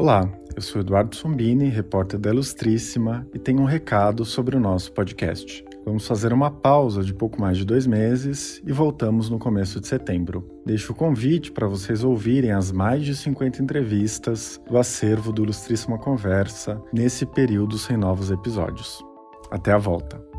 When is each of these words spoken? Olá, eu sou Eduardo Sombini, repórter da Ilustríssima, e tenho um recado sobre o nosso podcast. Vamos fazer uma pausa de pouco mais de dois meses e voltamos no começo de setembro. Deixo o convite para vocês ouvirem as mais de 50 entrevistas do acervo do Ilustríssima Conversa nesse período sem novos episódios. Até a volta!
Olá, 0.00 0.26
eu 0.56 0.62
sou 0.62 0.80
Eduardo 0.80 1.14
Sombini, 1.14 1.68
repórter 1.68 2.18
da 2.18 2.30
Ilustríssima, 2.30 3.28
e 3.34 3.38
tenho 3.38 3.60
um 3.60 3.66
recado 3.66 4.24
sobre 4.24 4.56
o 4.56 4.58
nosso 4.58 4.90
podcast. 4.94 5.62
Vamos 5.84 6.06
fazer 6.06 6.32
uma 6.32 6.50
pausa 6.50 7.04
de 7.04 7.12
pouco 7.12 7.38
mais 7.38 7.58
de 7.58 7.66
dois 7.66 7.86
meses 7.86 8.62
e 8.66 8.72
voltamos 8.72 9.28
no 9.28 9.38
começo 9.38 9.78
de 9.78 9.86
setembro. 9.86 10.48
Deixo 10.64 10.92
o 10.92 10.96
convite 10.96 11.52
para 11.52 11.68
vocês 11.68 12.02
ouvirem 12.02 12.50
as 12.50 12.72
mais 12.72 13.04
de 13.04 13.14
50 13.14 13.62
entrevistas 13.62 14.58
do 14.66 14.78
acervo 14.78 15.34
do 15.34 15.42
Ilustríssima 15.42 15.98
Conversa 15.98 16.80
nesse 16.94 17.26
período 17.26 17.76
sem 17.76 17.98
novos 17.98 18.30
episódios. 18.30 19.04
Até 19.50 19.70
a 19.72 19.78
volta! 19.78 20.29